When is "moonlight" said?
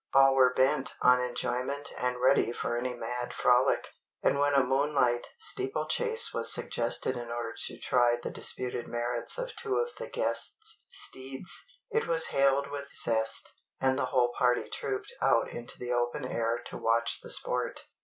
4.63-5.27